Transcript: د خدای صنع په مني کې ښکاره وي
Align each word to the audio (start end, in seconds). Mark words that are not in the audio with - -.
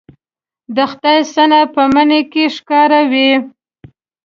د 0.75 0.77
خدای 0.91 1.19
صنع 1.33 1.61
په 1.73 1.81
مني 1.93 2.21
کې 2.31 2.43
ښکاره 2.55 3.01
وي 3.11 3.31